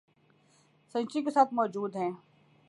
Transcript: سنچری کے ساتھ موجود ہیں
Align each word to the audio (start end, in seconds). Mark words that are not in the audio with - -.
سنچری 0.95 1.23
کے 1.23 1.31
ساتھ 1.31 1.53
موجود 1.53 1.95
ہیں 1.95 2.11